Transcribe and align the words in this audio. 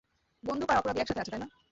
বন্দুক 0.43 0.69
আর 0.69 0.77
অপরাধী 0.77 0.99
একসাথে 0.99 1.21
আছে, 1.21 1.31
তাই 1.31 1.39
না? 1.39 1.47